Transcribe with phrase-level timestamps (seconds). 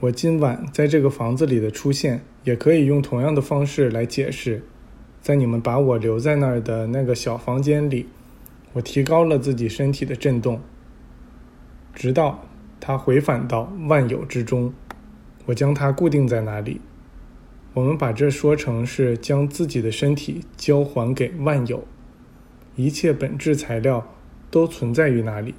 [0.00, 4.62] 我今晚在这个房子里的出现，也可以用同样的方式来解释。
[5.20, 8.06] 在你们把我留在那儿的那个小房间里，
[8.72, 10.58] 我提高了自己身体的振动，
[11.92, 12.46] 直到
[12.80, 14.72] 它回返到万有之中。
[15.44, 16.80] 我将它固定在那里。
[17.74, 21.84] 我们把这说成是将自己的身体交还给万有，
[22.74, 24.06] 一切本质材料
[24.50, 25.54] 都存在于那里。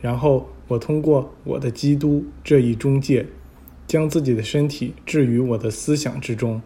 [0.00, 3.26] 然后我通过我的基督这一中介。
[3.92, 6.62] 将自己的身体置于我的思想之中，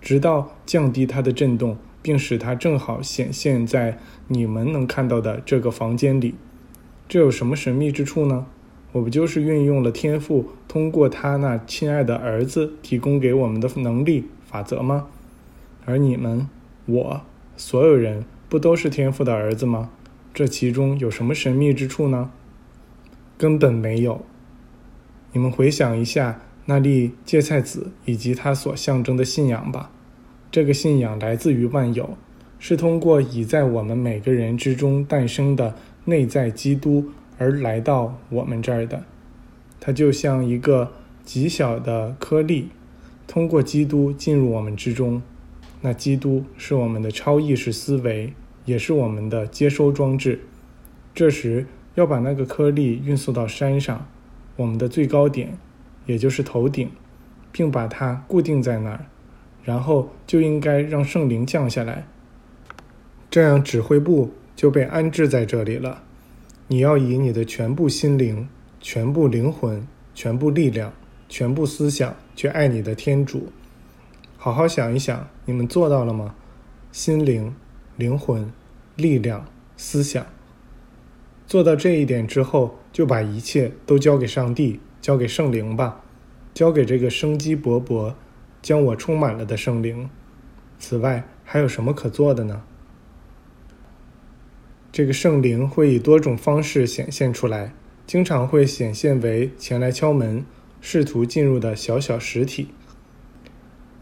[0.00, 3.98] 直到降低它的振动，并使它正好显现在
[4.28, 6.36] 你们能看到的这个房间里。
[7.08, 8.46] 这有什么神秘之处呢？
[8.92, 15.08] 我不就是运用了天赋通过他那亲爱的儿子提供给我们的能力法则吗？
[15.84, 16.48] 而你们，
[16.86, 17.22] 我，
[17.56, 19.90] 所有人，不都是天赋的儿子吗？
[20.32, 22.30] 这其中有什么神秘之处呢？
[23.36, 24.24] 根本没有。
[25.32, 26.42] 你们回想一下。
[26.70, 29.90] 那粒芥菜籽以及它所象征的信仰吧，
[30.52, 32.16] 这个信仰来自于万有，
[32.60, 37.06] 是通过已在我们每个人之中诞生的内在基督
[37.38, 39.02] 而来到我们这儿的。
[39.80, 40.92] 它就像一个
[41.24, 42.68] 极小的颗粒，
[43.26, 45.20] 通过基督进入我们之中。
[45.80, 48.32] 那基督是我们的超意识思维，
[48.64, 50.38] 也是我们的接收装置。
[51.12, 54.06] 这时要把那个颗粒运送到山上，
[54.54, 55.58] 我们的最高点。
[56.06, 56.90] 也就是头顶，
[57.52, 59.06] 并把它固定在那儿，
[59.62, 62.06] 然后就应该让圣灵降下来，
[63.30, 66.02] 这样指挥部就被安置在这里了。
[66.68, 68.48] 你要以你的全部心灵、
[68.80, 70.92] 全部灵魂、全部力量、
[71.28, 73.48] 全部思想去爱你的天主。
[74.36, 76.34] 好好想一想，你们做到了吗？
[76.92, 77.54] 心灵、
[77.96, 78.50] 灵魂、
[78.96, 79.44] 力量、
[79.76, 80.26] 思想，
[81.46, 84.80] 做到这一点之后，就把一切都交给上帝。
[85.00, 86.02] 交给圣灵吧，
[86.52, 88.14] 交给这个生机勃勃、
[88.60, 90.10] 将我充满了的圣灵。
[90.78, 92.62] 此外，还有什么可做的呢？
[94.92, 97.72] 这个圣灵会以多种方式显现出来，
[98.06, 100.44] 经常会显现为前来敲门、
[100.80, 102.68] 试图进入的小小实体。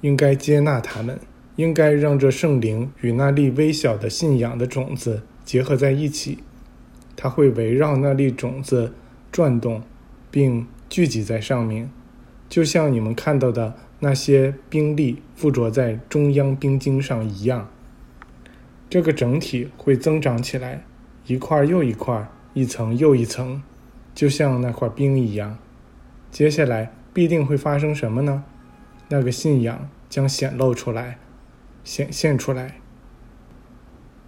[0.00, 1.20] 应该接纳他们，
[1.56, 6.38] 应该让这圣灵与那粒微小的信仰的种子结合在一起。
[7.14, 8.94] 它会围绕那粒种子
[9.30, 9.82] 转动，
[10.30, 10.66] 并。
[10.88, 11.90] 聚集在上面，
[12.48, 17.68] 就像你们看到的那些冰粒附着在中央冰晶上一样。
[18.88, 20.84] 这个整体会增长起来，
[21.26, 23.62] 一块又一块，一层又一层，
[24.14, 25.58] 就像那块冰一样。
[26.30, 28.44] 接下来必定会发生什么呢？
[29.08, 31.18] 那个信仰将显露出来，
[31.84, 32.76] 显现出来。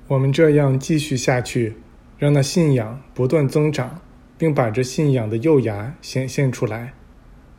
[0.09, 1.77] 我们这样继续下去，
[2.19, 4.01] 让那信仰不断增长。
[4.41, 6.95] 并把这信仰的幼芽显现出来，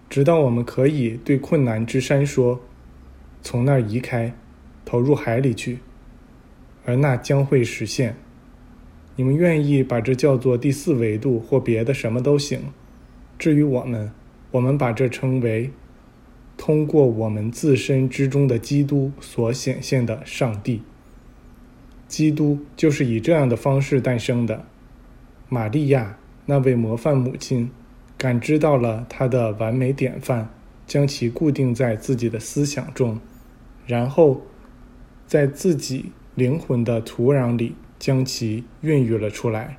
[0.09, 2.59] 直到我们可以对困难之山说
[3.43, 4.33] ：“从那儿移开，
[4.83, 5.77] 投入海里去。”
[6.83, 8.15] 而那将会实现。
[9.15, 12.61] 你们愿意把这叫做第四维度或别的什么都行。
[13.37, 14.11] 至于我们，
[14.49, 15.69] 我们把这称为
[16.57, 20.81] 通过我们自身之中的基督所显现的上帝。
[22.07, 24.65] 基督就是以这样的方式诞生的，
[25.47, 26.17] 玛利亚。
[26.51, 27.71] 那位模范母亲
[28.17, 30.49] 感知到了她的完美典范，
[30.85, 33.21] 将其固定在自己的思想中，
[33.87, 34.41] 然后
[35.25, 39.77] 在自己灵魂的土壤里将其孕育了出来。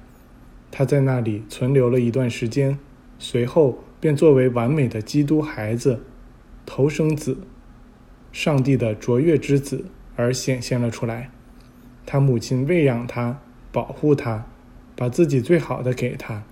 [0.70, 2.78] 他在那里存留了一段时间，
[3.18, 6.02] 随后便作为完美的基督孩子、
[6.64, 7.36] 头生子、
[8.32, 9.84] 上帝的卓越之子
[10.16, 11.28] 而显现了出来。
[12.06, 14.46] 他母亲喂养他，保护他，
[14.96, 16.44] 把自己最好的给他。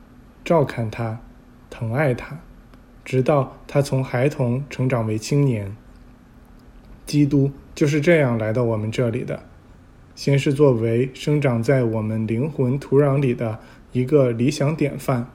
[0.44, 1.20] 照看他，
[1.68, 2.40] 疼爱他，
[3.04, 5.76] 直到他从孩童成长为青年。
[7.06, 9.42] 基督就是这样来到我们这里的，
[10.14, 13.58] 先是作为生长在我们灵魂土壤里的
[13.92, 15.26] 一个理想典范，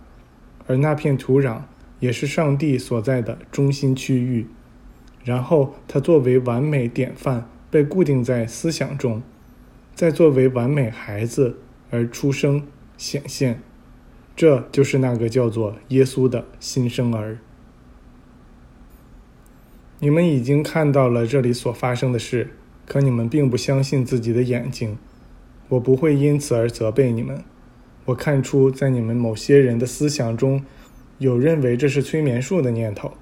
[0.68, 1.62] 而那片土壤
[2.00, 4.48] 也是上帝所在的中心区域。
[5.24, 9.22] 然后他作为完美典范被固定在思想中，
[9.94, 11.58] 再作为完美孩子
[11.90, 12.66] 而出生
[12.98, 13.60] 显现。
[14.36, 17.38] 这就是那个叫做耶稣的新生儿。
[20.00, 22.50] 你们已经看到了这里所发生的事，
[22.86, 24.98] 可你们并不相信自己的眼睛。
[25.70, 27.42] 我不会因此而责备你们。
[28.04, 30.64] 我看出在你们某些人的思想中，
[31.18, 33.14] 有认为这是催眠术的念头。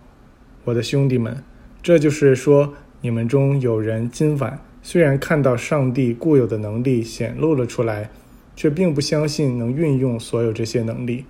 [0.66, 1.44] 我的兄弟们，
[1.83, 8.09] 这就是说，你们中有人今晚虽然看到上帝固有的能力显露了出来。
[8.56, 11.26] 却并不相信能运用所有这些能力。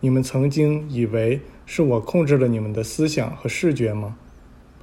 [0.00, 4.16] 你们曾经以为是我控制了你们的思想和视觉吗？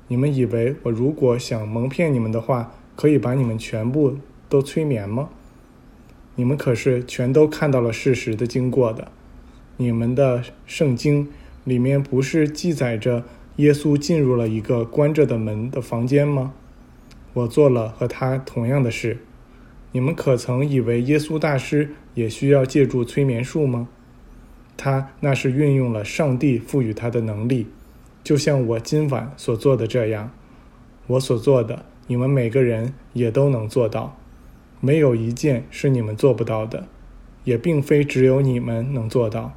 [0.07, 4.17] 你们以为我如果想蒙骗你们的话，可以把你们全部
[4.49, 5.29] 都催眠吗？
[6.35, 9.11] 你们可是全都看到了事实的经过的。
[9.77, 11.29] 你们的圣经
[11.63, 13.23] 里面不是记载着
[13.57, 16.53] 耶稣进入了一个关着的门的房间吗？
[17.33, 19.19] 我做了和他同样的事。
[19.93, 23.87] 你们可曾以为耶稣大师也需要借助催眠术吗？
[24.75, 27.67] 他那是运用了上帝赋予他的能力，
[28.23, 30.31] 就像我今晚所做的这样。
[31.05, 34.17] 我所做的，你们每个人也都能做到，
[34.79, 36.87] 没有一件是你们做不到的，
[37.43, 39.53] 也并非只有你们能做到。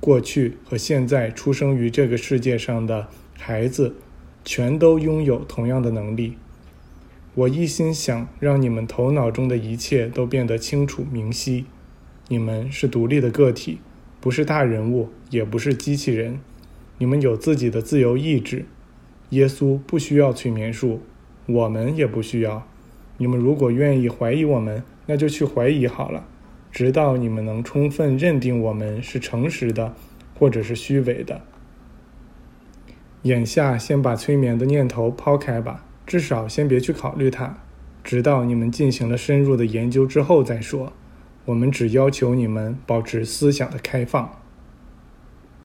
[0.00, 3.08] 过去和现在出生于这个世界上的
[3.38, 3.94] 孩子，
[4.44, 6.36] 全都拥有同样的能力。
[7.34, 11.64] 我一心想让你们头脑中的一切都变得清楚明晰。
[12.28, 13.78] 你们是独立的个体，
[14.20, 16.38] 不是大人物，也不是机器人。
[16.98, 18.66] 你们有自己的自由意志。
[19.30, 21.00] 耶稣不需要催眠术，
[21.46, 22.66] 我们也不需要。
[23.16, 26.26] 你们如果愿意怀疑我们，那就去怀疑好了，
[26.70, 29.94] 直到你们能充分认定我们是诚实的，
[30.38, 31.40] 或者是虚伪的。
[33.22, 35.86] 眼下，先把催眠的念头抛开吧。
[36.06, 37.58] 至少先别去考虑它，
[38.02, 40.92] 直到你们进行了深入的研究之后再说。
[41.44, 44.41] 我们只要求你们保持思想的开放。